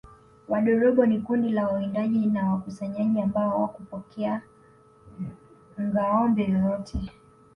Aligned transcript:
Wadorobo 0.47 1.05
ni 1.05 1.19
kundi 1.19 1.49
la 1.49 1.67
wawindaji 1.67 2.25
na 2.25 2.49
wakusanyaji 2.53 3.21
ambao 3.21 3.49
hawakupokea 3.49 4.41
ngâombe 5.81 6.43
yoyote 6.43 6.97